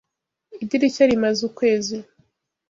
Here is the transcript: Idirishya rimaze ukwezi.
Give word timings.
Idirishya 0.63 1.03
rimaze 1.11 1.41
ukwezi. 1.49 1.97